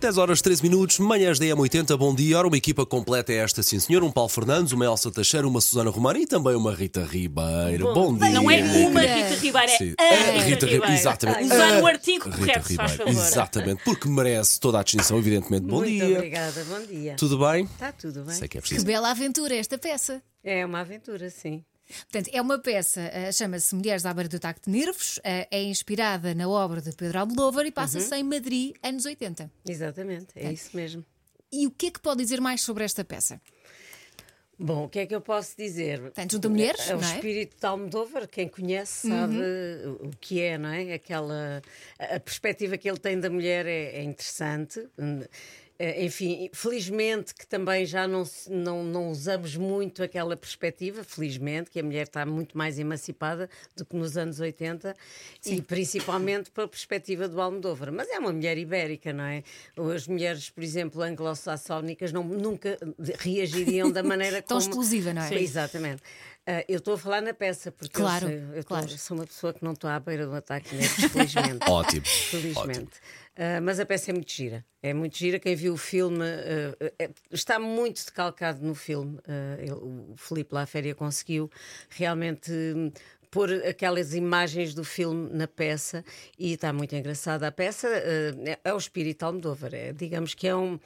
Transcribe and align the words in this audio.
10 0.00 0.16
horas 0.16 0.40
13 0.40 0.62
minutos, 0.62 0.98
manhãs 0.98 1.38
da 1.38 1.44
M80, 1.44 1.94
bom 1.96 2.14
dia. 2.14 2.38
Ora, 2.38 2.46
uma 2.48 2.56
equipa 2.56 2.86
completa 2.86 3.32
é 3.32 3.36
esta, 3.36 3.62
sim 3.62 3.78
senhor. 3.78 4.02
Um 4.02 4.10
Paulo 4.10 4.30
Fernandes, 4.30 4.72
uma 4.72 4.86
Elsa 4.86 5.10
Teixeira, 5.10 5.46
uma 5.46 5.60
Susana 5.60 5.90
Romana 5.90 6.18
e 6.18 6.26
também 6.26 6.54
uma 6.54 6.74
Rita 6.74 7.04
Ribeiro. 7.04 7.92
Bom, 7.92 8.16
dia. 8.16 8.30
Não 8.30 8.50
é 8.50 8.62
uma 8.62 9.00
Rita 9.02 9.34
Ribeiro, 9.36 9.68
Sim. 9.76 9.94
é 9.98 10.04
a 10.04 10.08
A 10.08 10.14
Rita, 10.14 10.30
Rita 10.30 10.44
Ribeiro, 10.44 10.72
Ribeiro. 10.72 10.92
exatamente. 10.94 11.44
Usar 11.44 11.82
o 11.82 11.86
artigo 11.86 12.24
Rita 12.30 12.38
correto, 12.38 12.66
se 12.68 12.74
faz 12.76 12.90
Ribeiro, 12.92 13.12
favor. 13.12 13.28
Exatamente, 13.28 13.84
porque 13.84 14.08
merece 14.08 14.58
toda 14.58 14.80
a 14.80 14.82
distinção, 14.82 15.18
evidentemente. 15.18 15.66
Bom 15.66 15.76
Muito 15.80 15.90
dia. 15.90 16.16
obrigada, 16.16 16.64
bom 16.64 16.80
dia. 16.86 17.14
Tudo 17.16 17.38
bem? 17.38 17.64
Está 17.64 17.92
tudo 17.92 18.24
bem? 18.24 18.34
Sei 18.34 18.48
que 18.48 18.56
é 18.56 18.60
Que 18.62 18.66
preciso. 18.68 18.86
bela 18.86 19.10
aventura 19.10 19.54
esta 19.54 19.76
peça. 19.76 20.22
É 20.42 20.64
uma 20.64 20.80
aventura, 20.80 21.28
sim. 21.28 21.62
Portanto, 22.10 22.30
é 22.32 22.40
uma 22.40 22.58
peça, 22.58 23.00
eh, 23.00 23.32
chama-se 23.32 23.74
Mulheres 23.74 24.04
à 24.06 24.12
Beira 24.14 24.28
do 24.28 24.36
Ataque 24.36 24.60
de 24.64 24.70
Nervos, 24.70 25.18
eh, 25.24 25.48
é 25.50 25.62
inspirada 25.62 26.34
na 26.34 26.48
obra 26.48 26.80
de 26.80 26.92
Pedro 26.92 27.18
Almodóvar 27.20 27.66
e 27.66 27.70
passa-se 27.70 28.14
em 28.14 28.22
Madrid, 28.22 28.74
anos 28.82 29.04
80. 29.04 29.50
Exatamente, 29.68 30.28
é 30.36 30.52
isso 30.52 30.76
mesmo. 30.76 31.04
E 31.52 31.66
o 31.66 31.70
que 31.70 31.86
é 31.86 31.90
que 31.90 32.00
pode 32.00 32.22
dizer 32.22 32.40
mais 32.40 32.60
sobre 32.62 32.84
esta 32.84 33.04
peça? 33.04 33.40
Bom, 34.62 34.84
o 34.84 34.88
que 34.90 34.98
é 34.98 35.06
que 35.06 35.14
eu 35.14 35.22
posso 35.22 35.56
dizer? 35.56 35.98
Portanto, 36.00 36.32
junta 36.32 36.48
mulheres, 36.50 36.86
É 36.90 36.94
o 36.94 37.00
não 37.00 37.08
é? 37.08 37.14
espírito 37.14 37.56
de 37.58 37.66
Almodóvar, 37.66 38.28
quem 38.28 38.46
conhece 38.46 39.08
sabe 39.08 39.36
o 39.38 40.08
o 40.08 40.10
que 40.20 40.38
é, 40.40 40.58
não 40.58 40.68
é? 40.68 40.92
Aquela, 40.92 41.62
a 41.98 42.16
a 42.16 42.20
perspectiva 42.20 42.76
que 42.76 42.86
ele 42.88 42.98
tem 42.98 43.18
da 43.18 43.30
mulher 43.30 43.64
é, 43.66 43.96
é 43.96 44.02
interessante. 44.02 44.86
Eh, 45.80 46.04
Enfim, 46.04 46.50
felizmente 46.52 47.34
que 47.34 47.46
também 47.46 47.86
já 47.86 48.06
não, 48.06 48.22
não, 48.50 48.84
não 48.84 49.10
usamos 49.10 49.56
muito 49.56 50.02
aquela 50.02 50.36
perspectiva, 50.36 51.02
felizmente, 51.02 51.70
que 51.70 51.80
a 51.80 51.82
mulher 51.82 52.02
está 52.02 52.26
muito 52.26 52.56
mais 52.56 52.78
emancipada 52.78 53.48
do 53.74 53.86
que 53.86 53.96
nos 53.96 54.14
anos 54.18 54.40
80 54.40 54.94
e 55.46 55.62
principalmente 55.62 56.50
pela 56.50 56.68
perspectiva 56.68 57.26
do 57.26 57.40
Almodóvar. 57.40 57.90
Mas 57.90 58.10
é 58.10 58.18
uma 58.18 58.30
mulher 58.30 58.58
ibérica, 58.58 59.10
não 59.10 59.24
é? 59.24 59.42
As 59.94 60.06
mulheres, 60.06 60.50
por 60.50 60.62
exemplo, 60.62 61.00
anglo-saxónicas 61.00 62.12
nunca 62.12 62.78
reagiriam 63.18 63.90
da 63.90 64.02
maneira 64.02 64.42
Tão 64.50 64.58
como... 64.58 64.68
exclusiva, 64.68 65.14
não 65.14 65.22
é? 65.22 65.28
Sim, 65.28 65.36
Exatamente. 65.36 66.02
Ah, 66.52 66.64
eu 66.68 66.78
estou 66.78 66.94
a 66.94 66.98
falar 66.98 67.20
na 67.20 67.32
peça, 67.34 67.70
porque 67.70 67.96
eu 67.96 68.00
Claro, 68.00 68.26
sei- 68.26 68.42
eu, 68.54 68.64
claro. 68.64 68.88
sou 68.98 69.16
uma 69.16 69.26
pessoa 69.26 69.52
que 69.54 69.62
não 69.62 69.72
estou 69.72 69.88
à 69.88 70.00
beira 70.00 70.24
de 70.24 70.30
um 70.30 70.34
ataque 70.34 70.74
nervos, 70.74 71.04
felizmente. 71.12 71.70
Ótimo. 71.70 72.04
Felizmente. 72.06 73.00
Ah, 73.36 73.60
mas 73.60 73.78
a 73.78 73.86
peça 73.86 74.10
é 74.10 74.14
muito 74.14 74.32
gira. 74.32 74.64
É 74.82 74.92
muito 74.92 75.16
gira. 75.16 75.38
Quem 75.38 75.54
viu 75.54 75.74
o 75.74 75.76
filme 75.76 76.24
ah, 76.24 76.92
é- 76.98 77.10
está 77.30 77.58
muito 77.58 78.04
decalcado 78.04 78.64
no 78.66 78.74
filme. 78.74 79.18
Ele- 79.58 79.72
o 79.72 80.14
Filipe 80.16 80.54
Laféria 80.54 80.94
conseguiu 80.94 81.50
realmente. 81.88 82.50
hum, 82.52 82.90
Pôr 83.32 83.48
aquelas 83.64 84.12
imagens 84.12 84.74
do 84.74 84.82
filme 84.82 85.30
na 85.32 85.46
peça 85.46 86.04
e 86.36 86.54
está 86.54 86.72
muito 86.72 86.96
engraçada. 86.96 87.46
A 87.46 87.52
peça 87.52 87.86
é, 87.88 88.58
é 88.64 88.74
o 88.74 88.76
espírito 88.76 89.22
Almodóvar. 89.22 89.72
É, 89.72 89.92
digamos 89.92 90.34
que 90.34 90.48
é 90.48 90.56
um. 90.56 90.80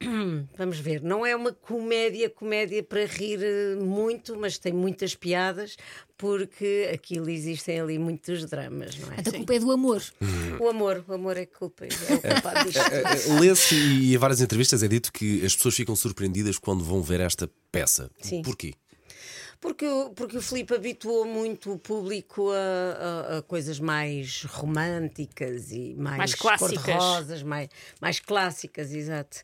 vamos 0.56 0.78
ver, 0.78 1.02
não 1.02 1.24
é 1.24 1.34
uma 1.34 1.52
comédia, 1.52 2.28
comédia 2.28 2.82
para 2.82 3.04
rir 3.06 3.40
eh, 3.42 3.76
muito, 3.76 4.36
mas 4.38 4.58
tem 4.58 4.72
muitas 4.72 5.14
piadas, 5.14 5.76
porque 6.16 6.90
aquilo 6.92 7.30
existem 7.30 7.80
ali 7.80 7.98
muitos 7.98 8.44
dramas, 8.46 8.96
não 8.98 9.08
é? 9.12 9.14
Portanto, 9.16 9.34
a 9.34 9.36
culpa 9.38 9.54
é 9.54 9.58
do 9.58 9.70
amor. 9.70 10.02
O 10.60 10.68
amor, 10.68 11.04
o 11.08 11.12
amor 11.12 11.36
é 11.36 11.46
culpa, 11.46 11.84
é 11.84 11.88
o 11.88 12.20
culpado 12.20 12.64
disto. 12.70 12.78
Eh, 12.78 13.02
eh, 13.02 13.40
Lê-se 13.40 13.74
e 13.74 14.14
em 14.14 14.18
várias 14.18 14.40
entrevistas 14.40 14.82
é 14.82 14.88
dito 14.88 15.12
que 15.12 15.44
as 15.44 15.54
pessoas 15.56 15.74
ficam 15.74 15.96
surpreendidas 15.96 16.58
quando 16.58 16.84
vão 16.84 17.02
ver 17.02 17.20
esta 17.20 17.50
peça. 17.72 18.08
Sim. 18.20 18.42
Porquê? 18.42 18.74
Porque, 19.60 19.86
o- 19.86 20.10
porque 20.10 20.36
o 20.36 20.42
Filipe 20.42 20.74
habituou 20.74 21.24
muito 21.24 21.72
o 21.72 21.78
público 21.78 22.50
a, 22.50 23.34
a- 23.34 23.38
a 23.38 23.42
coisas 23.42 23.80
mais 23.80 24.42
românticas 24.44 25.70
e 25.72 25.94
mais, 25.94 26.16
Mais 26.18 26.34
clássicas. 26.34 27.42
mais, 27.42 27.68
mais 28.00 28.20
clássicas, 28.20 28.92
exato. 28.92 29.38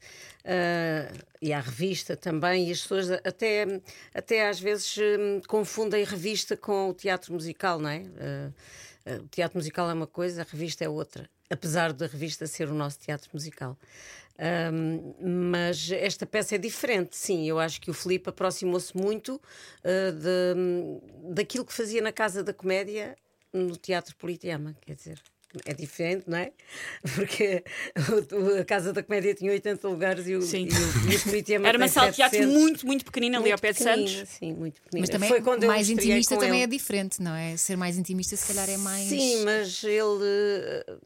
Ah, 0.45 1.13
e 1.41 1.53
à 1.53 1.61
revista 1.61 2.17
também, 2.17 2.69
e 2.69 2.73
as 2.73 2.81
pessoas 2.83 3.11
até, 3.11 3.81
até 4.15 4.49
às 4.49 4.61
vezes 4.61 4.97
hum, 4.99 5.41
confundem 5.47 6.05
revista 6.05 6.57
com 6.57 6.91
o 6.91 6.95
teatro 6.95 7.33
musical, 7.33 7.79
não 7.79 7.89
é? 7.91 8.03
Ah, 8.19 8.51
o 9.23 9.29
teatro 9.29 9.57
musical 9.59 9.89
é 9.91 9.95
uma 9.95 10.07
coisa, 10.07 10.43
a 10.43 10.45
revista 10.45 10.85
é 10.85 10.89
outra, 10.89 11.29
apesar 11.49 11.93
da 11.93 12.07
revista 12.07 12.47
ser 12.47 12.69
o 12.69 12.75
nosso 12.75 12.99
teatro 12.99 13.31
musical. 13.33 13.77
Ahm, 14.43 15.13
mas 15.21 15.91
esta 15.91 16.25
peça 16.25 16.55
é 16.55 16.59
diferente, 16.59 17.15
sim. 17.15 17.47
Eu 17.47 17.59
acho 17.59 17.79
que 17.81 17.91
o 17.91 17.95
Filipe 17.95 18.31
aproximou-se 18.31 18.97
muito 18.97 19.39
ah, 19.85 20.11
de- 20.13 21.35
daquilo 21.35 21.65
que 21.65 21.73
fazia 21.75 22.01
na 22.01 22.11
Casa 22.13 22.43
da 22.43 22.55
Comédia 22.55 23.17
no 23.53 23.77
Teatro 23.77 24.17
Politeama, 24.17 24.75
quer 24.81 24.95
dizer. 24.95 25.21
É 25.65 25.75
diferente, 25.75 26.25
não 26.29 26.39
é? 26.39 26.53
Porque 27.15 27.65
a 28.61 28.65
Casa 28.65 28.93
da 28.93 29.03
Comédia 29.03 29.35
tinha 29.35 29.51
80 29.51 29.89
lugares 29.89 30.29
e 30.29 30.35
o, 30.37 30.43
Sim. 30.43 30.69
e 30.69 31.09
o, 31.09 31.13
e 31.13 31.17
o 31.17 31.23
Politeama 31.25 31.69
Era 31.69 31.77
uma 31.77 31.89
sala 31.89 32.11
de 32.11 32.17
teatro 32.17 32.39
700. 32.39 32.61
muito, 32.63 32.87
muito 32.87 33.05
pequenina 33.05 33.39
ali 33.39 33.51
ao 33.51 33.59
pé 33.59 33.73
de 33.73 33.83
Santos. 33.83 34.13
Sim, 34.29 34.53
muito 34.55 34.81
pequenina. 34.81 35.01
Mas 35.03 35.11
também 35.11 35.29
Foi 35.29 35.41
quando 35.41 35.65
eu 35.65 35.69
mais 35.69 35.91
intimista 35.91 36.35
com 36.37 36.41
também 36.41 36.63
ele. 36.63 36.65
é 36.65 36.67
diferente, 36.69 37.21
não 37.21 37.35
é? 37.35 37.57
Ser 37.57 37.77
mais 37.77 37.99
intimista 37.99 38.37
se 38.37 38.47
calhar 38.47 38.71
é 38.71 38.77
mais. 38.77 39.09
Sim, 39.09 39.45
mas 39.45 39.83
ele. 39.83 40.23
eh, 40.25 40.97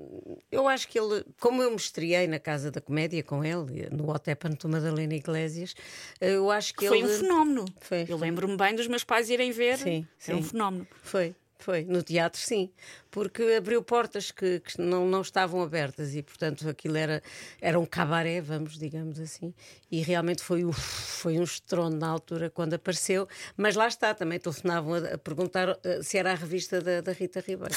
Eu 0.53 0.69
acho 0.69 0.89
que 0.89 0.99
ele. 0.99 1.25
Como 1.41 1.63
eu 1.63 1.71
me 1.71 1.77
estreiei 1.77 2.27
na 2.27 2.39
Casa 2.39 2.71
da 2.71 2.81
Comédia 2.83 3.23
com 3.23 3.43
ele, 3.43 3.89
no 3.91 4.11
Hotel 4.11 4.37
Panto 4.37 4.69
Madalena 4.69 5.15
Iglesias, 5.15 5.75
eh, 6.21 6.33
eu 6.35 6.51
acho 6.51 6.75
que 6.75 6.87
Foi 6.87 6.99
ele. 6.99 7.07
um 7.07 7.19
fenómeno. 7.19 7.65
Foi. 7.81 8.05
Eu 8.07 8.19
lembro-me 8.19 8.57
bem 8.59 8.75
dos 8.75 8.87
meus 8.89 9.05
pais 9.05 9.31
irem 9.31 9.51
ver. 9.53 9.79
Sim, 9.79 10.07
Era 10.27 10.37
um 10.37 10.43
sim. 10.43 10.49
fenómeno. 10.51 10.87
Foi, 11.03 11.35
foi. 11.59 11.85
No 11.85 12.03
teatro, 12.03 12.41
sim. 12.41 12.71
Porque 13.15 13.43
abriu 13.57 13.81
portas 13.81 14.33
que, 14.33 14.59
que 14.59 14.81
não, 14.81 15.07
não 15.07 15.21
estavam 15.23 15.63
abertas 15.63 16.17
e, 16.17 16.23
portanto, 16.23 16.69
aquilo 16.69 16.97
era, 16.97 17.23
era 17.61 17.79
um 17.79 17.87
cabaré, 17.87 18.41
vamos, 18.41 18.77
digamos 18.77 19.21
assim. 19.21 19.55
E 19.89 20.03
realmente 20.03 20.43
foi, 20.43 20.65
um- 20.65 20.73
foi 20.73 21.39
um 21.39 21.45
estrondo 21.45 21.97
na 21.97 22.09
altura 22.09 22.51
quando 22.51 22.75
apareceu. 22.75 23.29
Mas 23.57 23.77
lá 23.77 23.87
está, 23.87 24.13
também 24.15 24.41
telefonavam 24.41 24.95
a, 24.95 25.15
a 25.15 25.19
perguntar 25.19 25.79
eh, 25.85 26.03
se 26.03 26.19
era 26.19 26.33
a 26.33 26.35
revista 26.35 26.81
da, 26.81 27.01
da 27.03 27.13
Rita 27.13 27.39
Ribeiro. 27.39 27.73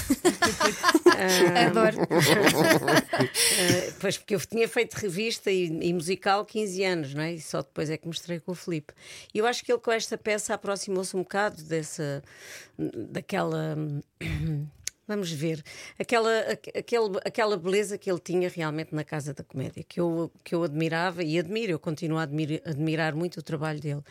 Adoro. 1.70 1.98
Eh, 3.60 3.94
pois 4.00 4.18
porque 4.18 4.34
eu 4.34 4.40
tinha 4.40 4.68
feito 4.68 4.96
revista 4.96 5.52
e, 5.52 5.66
e 5.68 5.94
musical 5.94 6.46
15 6.46 6.84
anos, 6.84 7.14
não 7.14 7.22
é? 7.22 7.34
E 7.34 7.42
só 7.42 7.62
depois 7.62 7.92
é 7.92 7.98
que 7.98 8.08
mostrei 8.08 8.40
com 8.40 8.54
o 8.54 8.56
Filipe. 8.56 8.92
E 9.36 9.38
eu 9.38 9.46
acho 9.46 9.64
que 9.64 9.72
ele 9.72 9.80
com 9.80 9.92
esta 9.92 10.18
peça 10.18 10.56
aproximou-se 10.56 11.16
um 11.16 11.20
bocado 11.22 11.62
dessa 11.62 12.24
daquela 12.78 13.76
Vamos 15.08 15.32
ver, 15.32 15.64
aquela, 15.98 16.40
aque- 16.52 16.78
aquele, 16.78 17.18
aquela 17.24 17.56
beleza 17.56 17.98
que 17.98 18.12
ele 18.12 18.20
tinha 18.20 18.50
realmente 18.50 18.94
na 18.94 19.06
Casa 19.06 19.34
da 19.34 19.42
Comédia, 19.44 19.82
que 19.84 20.02
eu, 20.02 20.30
que 20.44 20.54
eu 20.54 20.64
admirava 20.64 21.24
e 21.24 21.40
admiro, 21.40 21.72
eu 21.72 21.80
continuo 21.80 22.18
a 22.18 22.24
admir- 22.24 22.62
admirar 22.66 23.16
muito 23.16 23.38
o 23.40 23.42
trabalho 23.42 23.80
dele, 23.80 24.02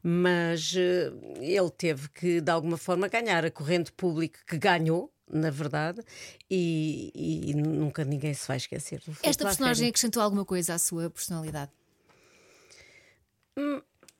mas 0.00 0.72
eh, 0.76 1.10
ele 1.40 1.70
teve 1.70 2.08
que, 2.10 2.40
de 2.40 2.50
alguma 2.52 2.76
forma, 2.76 3.08
ganhar 3.08 3.44
a 3.44 3.50
corrente 3.50 3.90
pública 3.90 4.38
que 4.46 4.56
ganhou, 4.56 5.12
na 5.28 5.50
verdade, 5.50 6.00
e, 6.48 7.10
e 7.50 7.54
nunca 7.54 8.04
ninguém 8.04 8.32
se 8.32 8.46
vai 8.46 8.56
esquecer 8.58 9.02
Esta 9.24 9.44
personagem 9.44 9.88
acrescentou 9.88 10.22
alguma 10.22 10.44
coisa 10.44 10.74
à 10.74 10.78
sua 10.78 11.10
personalidade? 11.10 11.72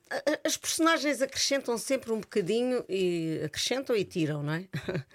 A- 0.09 0.39
As 0.43 0.55
personagens 0.57 1.21
acrescentam 1.21 1.77
sempre 1.77 2.11
um 2.11 2.19
bocadinho 2.19 2.83
e 2.89 3.41
acrescentam 3.43 3.95
e 3.95 4.03
tiram, 4.03 4.43
não 4.43 4.53
é? 4.53 4.65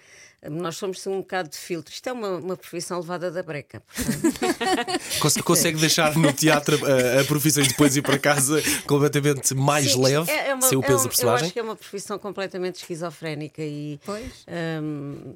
Nós 0.49 0.77
somos 0.77 1.06
um 1.06 1.19
bocado 1.21 1.51
de 1.51 1.56
filtro. 1.59 1.93
Isto 1.93 2.09
é 2.09 2.12
uma, 2.12 2.37
uma 2.39 2.56
profissão 2.56 2.99
levada 3.01 3.31
da 3.31 3.43
breca. 3.43 3.83
portanto. 3.95 5.43
Consegue 5.45 5.78
deixar 5.78 6.17
no 6.17 6.33
teatro 6.33 6.78
a, 6.87 7.21
a 7.21 7.25
profissão 7.25 7.62
e 7.62 7.69
depois 7.69 7.95
ir 7.97 8.03
para 8.03 8.19
casa 8.19 8.62
completamente 8.87 9.55
mais 9.55 9.93
Sim, 9.93 10.03
leve, 10.03 10.31
é- 10.31 10.49
é 10.49 10.55
uma- 10.55 10.62
sem 10.62 10.79
o 10.79 10.83
é 10.83 10.87
peso 10.87 10.99
um- 11.00 11.03
da 11.03 11.05
Eu 11.05 11.09
personagem? 11.11 11.45
acho 11.45 11.53
que 11.53 11.59
é 11.59 11.62
uma 11.62 11.77
profissão 11.77 12.19
completamente 12.19 12.77
esquizofrénica 12.77 13.62
e. 13.62 14.00
Pois. 14.05 14.47
hum, 14.83 15.34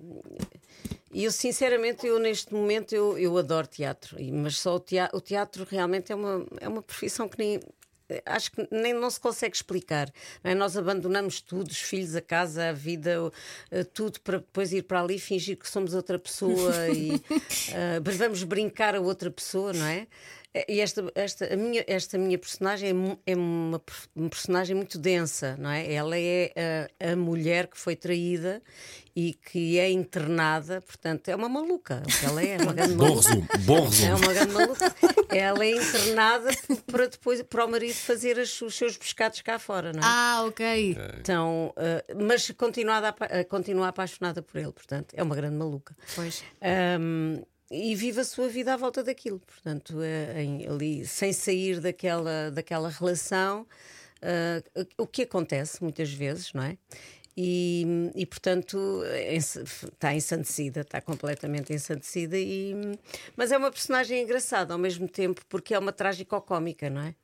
e 1.13 1.25
eu, 1.25 1.31
sinceramente, 1.31 2.07
eu 2.07 2.19
neste 2.19 2.53
momento 2.53 2.93
eu, 2.95 3.17
eu 3.19 3.37
adoro 3.39 3.67
teatro, 3.67 4.17
mas 4.33 4.57
só 4.59 4.75
o 4.77 4.81
teatro, 4.81 5.17
o 5.17 5.21
teatro 5.21 5.67
realmente 5.71 6.11
é 6.11 6.15
uma, 6.15 6.45
é 6.61 6.69
uma 6.69 6.83
profissão 6.83 7.29
que 7.29 7.39
nem. 7.39 7.61
Acho 8.25 8.53
que 8.53 8.69
nem 8.71 8.93
não 8.93 9.11
se 9.11 9.21
consegue 9.21 9.55
explicar. 9.57 10.13
é? 10.43 10.55
Nós 10.55 10.77
abandonamos 10.77 11.41
tudo, 11.41 11.69
os 11.71 11.81
filhos, 11.81 12.15
a 12.15 12.21
casa, 12.21 12.71
a 12.71 12.73
vida, 12.73 13.31
eh, 13.71 13.85
tudo 13.85 14.21
para 14.21 14.39
depois 14.39 14.73
ir 14.73 14.83
para 14.83 15.01
ali 15.01 15.17
e 15.17 15.21
fingir 15.21 15.57
que 15.57 15.69
somos 15.69 15.95
outra 15.95 16.19
pessoa 16.19 16.73
e 16.93 17.21
mas 18.05 18.17
vamos 18.17 18.43
brincar 18.45 18.95
a 18.95 19.01
outra 19.01 19.31
pessoa, 19.31 19.73
não 19.73 19.87
é? 19.87 20.07
E 20.69 20.81
esta, 20.81 21.05
esta, 21.17 21.53
a 21.53 21.57
minha, 21.57 21.85
esta 21.89 22.17
minha 22.17 22.39
personagem 22.39 22.91
é, 23.27 23.33
é 23.33 23.35
uma, 23.37 23.83
uma 24.15 24.29
personagem 24.31 24.77
muito 24.77 24.99
densa, 24.99 25.57
não 25.59 25.69
é? 25.69 25.93
Ela 25.93 26.17
é 26.17 26.53
a, 27.01 27.13
a 27.13 27.17
mulher 27.17 27.67
que 27.67 27.77
foi 27.77 27.97
traída 27.97 28.63
e 29.17 29.35
que 29.35 29.79
é 29.81 29.91
internada, 29.91 30.81
portanto, 30.81 31.29
é 31.29 31.35
uma 31.35 31.49
maluca. 31.49 32.03
o 32.07 32.19
que 32.21 32.25
Ela 32.25 32.43
é, 32.43 32.51
é 32.53 32.57
uma 32.59 32.73
grande 32.73 32.95
Bom 32.95 33.05
maluca. 33.09 33.29
resumo, 33.31 33.49
bom 33.65 33.79
É 33.79 33.81
resumo. 33.89 34.17
uma 34.17 34.33
grande 34.33 34.53
maluca. 34.53 34.95
Ela 35.31 35.65
é 35.65 35.71
internada 35.73 36.51
para 36.87 37.07
depois 37.09 37.43
para 37.43 37.65
o 37.65 37.69
marido 37.71 37.95
fazer 37.95 38.39
as- 38.39 38.63
os 38.63 38.77
seus 38.77 38.97
pescados 38.97 39.41
cá 39.41 39.59
fora, 39.59 39.93
não 39.93 40.01
é? 40.01 40.05
Ah, 40.07 40.45
ok. 40.47 40.97
Então, 41.21 41.75
uh, 41.77 42.25
mas 42.25 42.49
continuada, 42.53 43.09
apa- 43.09 43.27
uh, 43.27 43.45
continua 43.49 43.89
apaixonada 43.89 44.41
por 44.41 44.57
ele, 44.61 44.73
portanto, 44.73 45.15
é 45.15 45.23
uma 45.23 45.35
grande 45.35 45.57
maluca. 45.57 45.97
Pois. 46.15 46.45
Um, 47.01 47.43
e 47.71 47.95
vive 47.95 48.21
a 48.21 48.25
sua 48.25 48.49
vida 48.49 48.75
à 48.75 48.77
volta 48.77 49.03
daquilo. 49.03 49.41
Portanto, 49.41 50.01
é, 50.03 50.43
em- 50.43 50.67
ali, 50.67 51.05
sem 51.07 51.33
sair 51.33 51.81
daquela, 51.81 52.51
daquela 52.51 52.89
relação, 52.89 53.67
ah, 54.23 54.63
o 54.99 55.07
que 55.07 55.23
acontece 55.23 55.83
muitas 55.83 56.13
vezes, 56.13 56.53
não 56.53 56.63
é? 56.63 56.77
E, 57.37 57.85
e, 58.15 58.25
portanto 58.27 59.03
está 59.93 60.15
ensandecida, 60.15 60.83
está 60.83 61.01
completamente 61.01 61.73
ensandecida, 61.73 62.39
e, 62.39 62.75
mas 63.37 63.51
é 63.51 63.59
uma 63.59 63.73
personagem 63.73 64.23
engraçada 64.23 64.73
ao 64.73 64.79
mesmo 64.79 65.09
tempo 65.09 65.41
porque 65.49 65.75
é 65.75 65.79
uma 65.81 65.91
trágico-cómica, 65.93 66.89
não 66.89 67.01
é? 67.03 67.15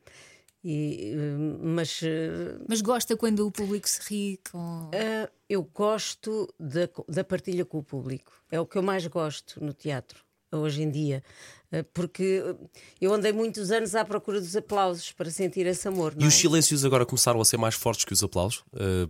E, 0.65 1.13
eh, 1.15 1.17
mas 1.63 2.01
eh, 2.03 2.59
Mas 2.69 2.81
gosta 2.83 3.17
quando 3.17 3.47
o 3.47 3.53
público 3.53 3.89
se 3.89 4.01
ri 4.03 4.41
com. 4.51 4.91
ah, 4.93 5.31
eu 5.49 5.63
gosto 5.63 6.53
da, 6.59 6.89
da 7.09 7.23
partilha 7.23 7.65
com 7.65 7.79
o 7.79 7.83
público. 7.85 8.33
É 8.51 8.59
o 8.61 8.67
que 8.67 8.77
eu 8.79 8.83
mais 8.83 9.07
gosto 9.07 9.65
no 9.65 9.73
teatro, 9.73 10.25
hoje 10.53 10.83
em 10.83 10.91
dia. 10.91 11.23
Ah, 11.73 11.85
Porque 11.95 12.43
eu 13.01 13.13
andei 13.15 13.33
muitos 13.33 13.71
anos 13.71 13.95
à 13.95 14.05
procura 14.05 14.41
dos 14.41 14.57
aplausos 14.57 15.13
para 15.13 15.31
sentir 15.31 15.67
esse 15.67 15.87
amor. 15.87 16.15
Não 16.17 16.25
E 16.25 16.27
os 16.29 16.35
é? 16.35 16.37
silêncios 16.39 16.85
agora 16.85 17.07
começaram 17.07 17.41
a 17.41 17.45
ser 17.45 17.57
mais 17.57 17.75
fortes 17.75 18.05
que 18.05 18.13
os 18.13 18.23
aplausos? 18.23 18.59
Uh, 18.73 19.09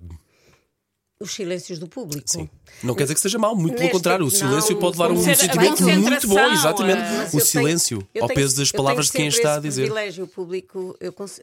Os 1.23 1.33
silêncios 1.33 1.79
do 1.79 1.87
público. 1.87 2.23
sim. 2.27 2.49
Não 2.83 2.95
quer 2.95 3.03
dizer 3.05 3.15
que 3.15 3.21
seja 3.21 3.39
mau, 3.39 3.55
muito 3.55 3.75
pelo 3.75 3.85
Nesta- 3.85 3.99
contrário. 3.99 4.25
O 4.27 4.31
não, 4.31 4.35
silêncio 4.35 4.79
pode 4.79 4.97
levar 4.99 5.11
a 5.11 5.13
um 5.15 5.23
sentimento 5.23 5.83
muito 5.83 6.29
bom, 6.29 6.51
exatamente. 6.53 6.99
eh, 7.03 7.27
O 7.27 7.31
tenho- 7.31 7.45
silêncio, 7.45 8.09
eu 8.15 8.23
ao 8.23 8.29
tenho- 8.29 8.41
peso 8.41 8.57
das 8.57 8.71
tenho 8.71 8.83
palavras 8.83 9.07
de 9.07 9.13
quem 9.13 9.27
está 9.29 9.57
a 9.57 9.61
dizer. 9.61 9.83
privilégio, 9.83 10.25
o 10.25 10.29
público, 10.29 10.97
eu 10.99 11.13
cons- 11.13 11.43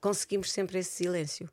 conseguimos 0.00 0.50
sempre 0.50 0.78
esse 0.78 0.90
silêncio 0.92 1.46
eh, 1.46 1.50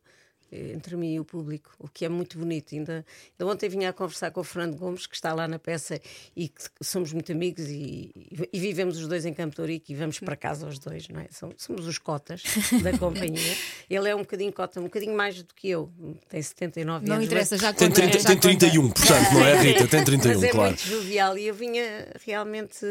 entre 0.52 0.96
mim 0.96 1.14
e 1.16 1.20
o 1.20 1.26
público, 1.26 1.72
o 1.80 1.88
que 1.88 2.06
é 2.06 2.10
muito 2.10 2.38
bonito. 2.38 2.74
Ainda, 2.76 3.06
ainda 3.40 3.52
ontem 3.52 3.68
vinha 3.70 3.90
a 3.90 3.94
conversar 3.94 4.32
com 4.32 4.40
o 4.42 4.44
Fernando 4.44 4.78
Gomes, 4.78 5.06
que 5.08 5.16
está 5.16 5.34
lá 5.34 5.48
na 5.48 5.60
peça 5.60 6.00
e 6.36 6.48
que 6.50 6.62
somos 6.82 7.12
muito 7.14 7.32
amigos 7.32 7.66
e, 7.68 8.12
e 8.54 8.60
vivemos 8.60 8.98
os 8.98 9.08
dois 9.08 9.26
em 9.26 9.34
Campo 9.34 9.60
Ourique 9.62 9.94
e 9.94 9.96
vamos 9.96 10.20
para 10.20 10.36
casa 10.36 10.68
os 10.68 10.80
dois, 10.80 11.08
não 11.10 11.20
é? 11.20 11.28
Somos, 11.32 11.56
somos 11.58 11.86
os 11.88 11.98
cotas 11.98 12.44
da 12.84 12.98
companhia. 12.98 13.56
Ele 13.90 14.10
é 14.10 14.16
um 14.16 14.20
bocadinho 14.20 14.52
cota, 14.54 14.80
um 14.80 14.84
bocadinho 14.84 15.16
mais 15.16 15.42
do 15.44 15.54
que 15.54 15.70
eu, 15.70 15.92
tem 16.30 16.42
79 16.42 17.06
Não 17.06 17.16
anos. 17.16 17.26
interessa, 17.28 17.56
mas- 17.56 17.62
já 17.62 17.74
Tem, 17.74 17.88
conta, 17.90 18.02
30, 18.02 18.20
já 18.20 18.26
tem 18.30 18.36
conta. 18.36 18.48
31, 18.48 18.90
portanto, 18.90 19.34
não 19.34 19.46
é, 19.46 19.62
Rita? 19.62 19.88
Tem 19.88 20.00
Mas 20.08 20.22
31, 20.22 20.44
é 20.44 20.50
claro. 20.50 20.70
muito 20.70 20.86
jovial 20.88 21.38
e 21.38 21.48
eu 21.48 21.54
vinha 21.54 22.08
realmente 22.26 22.86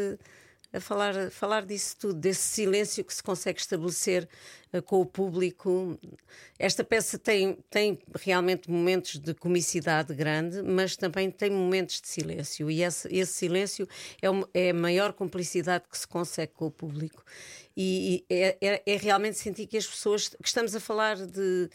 a 0.77 0.81
falar, 0.81 1.31
falar 1.31 1.65
disso 1.65 1.95
tudo, 1.99 2.13
desse 2.19 2.41
silêncio 2.41 3.03
que 3.03 3.13
se 3.13 3.21
consegue 3.21 3.59
estabelecer 3.59 4.27
eh, 4.71 4.81
com 4.81 5.01
o 5.01 5.05
público. 5.05 5.97
Esta 6.57 6.83
peça 6.83 7.17
tem, 7.17 7.57
tem 7.69 7.99
realmente 8.19 8.69
momentos 8.69 9.17
de 9.19 9.33
comicidade 9.33 10.13
grande, 10.13 10.61
mas 10.61 10.95
também 10.95 11.29
tem 11.29 11.49
momentos 11.51 12.01
de 12.01 12.07
silêncio, 12.07 12.69
e 12.71 12.81
esse, 12.83 13.07
esse 13.13 13.33
silêncio 13.33 13.87
é, 14.21 14.27
é 14.67 14.69
a 14.71 14.73
maior 14.73 15.13
cumplicidade 15.13 15.85
que 15.89 15.97
se 15.97 16.07
consegue 16.07 16.53
com 16.53 16.65
o 16.67 16.71
público. 16.71 17.23
E, 17.75 18.25
e 18.29 18.35
é, 18.35 18.57
é- 18.61 18.83
é 18.85 18.97
realmente 18.97 19.37
sentir 19.37 19.67
que 19.67 19.77
as 19.77 19.85
pessoas 19.85 20.29
que 20.29 20.47
estamos 20.47 20.75
a 20.75 20.79
falar 20.79 21.15
de 21.17 21.69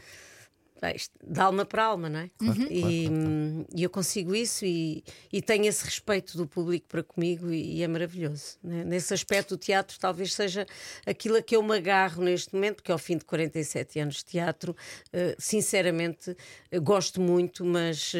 de 1.24 1.40
alma 1.40 1.64
para 1.64 1.84
alma, 1.84 2.08
não 2.08 2.18
é? 2.20 2.30
e, 2.70 3.08
hum, 3.08 3.64
e 3.74 3.82
eu 3.84 3.90
consigo 3.90 4.34
isso 4.34 4.64
e, 4.64 5.04
e 5.32 5.40
tenho 5.40 5.66
esse 5.66 5.84
respeito 5.84 6.36
do 6.36 6.46
público 6.46 6.86
para 6.88 7.02
comigo 7.02 7.50
e, 7.52 7.76
e 7.78 7.82
é 7.82 7.88
maravilhoso. 7.88 8.58
né? 8.62 8.82
Nesse 8.84 9.14
aspecto, 9.14 9.54
o 9.54 9.56
teatro 9.56 9.96
talvez 9.98 10.34
seja 10.34 10.66
aquilo 11.06 11.36
a 11.36 11.42
que 11.42 11.54
eu 11.54 11.62
me 11.62 11.76
agarro 11.76 12.22
neste 12.24 12.52
momento, 12.54 12.76
porque 12.76 12.90
ao 12.90 12.98
fim 12.98 13.16
de 13.16 13.24
47 13.24 14.00
anos 14.00 14.16
de 14.16 14.24
teatro, 14.24 14.74
eh, 15.12 15.36
sinceramente, 15.38 16.36
eh, 16.70 16.78
gosto 16.80 17.20
muito, 17.20 17.64
mas 17.64 18.12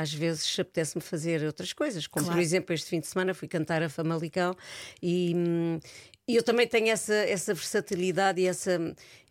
às 0.00 0.12
vezes 0.12 0.58
apetece-me 0.58 1.02
fazer 1.02 1.42
outras 1.44 1.72
coisas, 1.72 2.06
como 2.06 2.24
por 2.26 2.30
Claro. 2.32 2.42
exemplo 2.42 2.74
este 2.74 2.88
fim 2.90 3.00
de 3.00 3.06
semana 3.06 3.32
fui 3.34 3.48
cantar 3.48 3.82
a 3.82 3.88
Famalicão 3.88 4.54
e. 5.02 5.32
hum, 5.34 5.80
e 6.26 6.36
eu 6.36 6.42
também 6.42 6.66
tenho 6.66 6.88
essa, 6.88 7.12
essa 7.12 7.52
versatilidade 7.52 8.40
e 8.40 8.46
essa, 8.46 8.80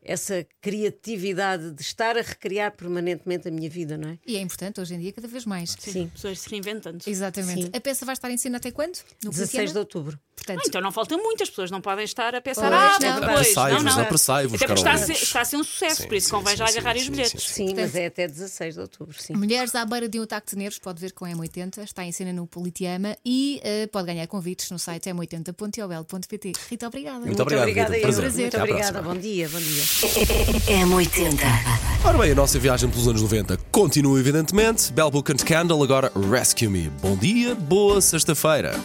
essa 0.05 0.45
criatividade 0.61 1.71
de 1.71 1.81
estar 1.81 2.17
a 2.17 2.21
recriar 2.21 2.71
permanentemente 2.71 3.47
a 3.47 3.51
minha 3.51 3.69
vida, 3.69 3.97
não 3.97 4.09
é? 4.09 4.19
E 4.25 4.35
é 4.37 4.41
importante 4.41 4.79
hoje 4.81 4.93
em 4.95 4.99
dia, 4.99 5.11
cada 5.13 5.27
vez 5.27 5.45
mais. 5.45 5.75
Sim. 5.79 6.07
Pessoas 6.09 6.39
se 6.39 6.49
reinventando. 6.49 6.99
Exatamente. 7.05 7.63
Sim. 7.63 7.69
A 7.73 7.79
peça 7.81 8.05
vai 8.05 8.13
estar 8.13 8.29
em 8.31 8.37
cena 8.37 8.57
até 8.57 8.71
quando? 8.71 8.97
No 9.23 9.29
16 9.31 9.49
de 9.49 9.51
Politeama? 9.57 9.79
outubro. 9.79 10.19
Portanto, 10.35 10.59
Ah, 10.59 10.63
então 10.67 10.81
não 10.81 10.91
falta 10.91 11.15
muito, 11.17 11.43
as 11.43 11.49
pessoas 11.49 11.71
não 11.71 11.79
podem 11.79 12.03
estar 12.03 12.33
a 12.35 12.41
pensar, 12.41 12.69
Pois, 12.69 12.73
ah, 12.73 12.97
não. 12.99 13.19
depois. 13.21 13.39
Apressai-vos, 13.39 13.83
não, 13.83 13.95
não. 13.95 14.01
apressai-vos, 14.03 14.55
Até 14.55 14.65
porque 14.67 14.79
está 14.79 14.91
a, 14.93 14.97
ser, 14.97 15.13
está 15.13 15.41
a 15.41 15.45
ser 15.45 15.55
um 15.57 15.63
sucesso, 15.63 16.01
Sim, 16.01 16.07
por 16.07 16.15
isso 16.15 16.27
sim, 16.27 16.31
convém 16.35 16.51
sim, 16.53 16.57
já 16.57 16.67
sim, 16.67 16.73
agarrarem 16.79 17.01
os 17.01 17.05
sim, 17.05 17.11
bilhetes. 17.11 17.43
sim, 17.43 17.67
Sim, 17.69 17.73
mas 17.75 17.95
é 17.95 18.05
até 18.07 18.27
16 18.27 18.73
de 18.75 18.81
outubro, 18.81 19.21
sim. 19.21 19.33
Mulheres 19.33 19.73
à 19.75 19.85
beira 19.85 20.09
de 20.09 20.19
um 20.19 20.23
ataque 20.23 20.49
de 20.51 20.57
nervos, 20.57 20.79
pode 20.79 20.99
ver 20.99 21.13
com 21.13 21.23
M80, 21.25 21.83
está 21.83 22.03
em 22.03 22.11
cena 22.11 22.33
no 22.33 22.45
Politeama 22.47 23.15
e 23.23 23.61
eh, 23.63 23.87
pode 23.87 24.07
ganhar 24.07 24.27
convites 24.27 24.69
no 24.71 24.79
site 24.79 25.09
m80.ol.pt. 25.09 26.51
Rita, 26.69 26.87
obrigada. 26.87 27.19
Muito 27.25 27.41
obrigado, 27.41 27.63
obrigada, 27.63 27.95
Rita. 27.95 28.07
eu. 28.09 28.13
Prazer. 28.13 28.41
Muito 28.41 28.57
obrigada. 28.57 29.01
Bom 29.01 29.15
dia, 29.15 29.47
bom 29.47 29.59
dia. 29.59 29.83
M80. 30.01 31.37
Ora 32.03 32.17
bem, 32.17 32.31
a 32.31 32.35
nossa 32.35 32.57
viagem 32.57 32.89
pelos 32.89 33.07
anos 33.07 33.21
90 33.21 33.57
continua, 33.71 34.19
evidentemente. 34.19 34.91
Bell 34.91 35.11
Book 35.11 35.31
and 35.31 35.37
Candle, 35.45 35.83
agora 35.83 36.11
Rescue 36.31 36.67
Me. 36.67 36.91
Bom 37.01 37.15
dia, 37.15 37.53
boa 37.53 38.01
sexta-feira. 38.01 38.75